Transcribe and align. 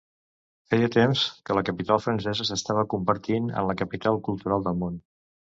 Feia 0.73 0.87
temps 0.95 1.25
que 1.49 1.57
la 1.57 1.63
capital 1.67 2.01
francesa 2.07 2.47
s'estava 2.51 2.87
convertint 2.97 3.55
en 3.63 3.69
la 3.73 3.79
capital 3.85 4.21
cultural 4.31 4.67
del 4.71 4.85
món. 4.85 4.99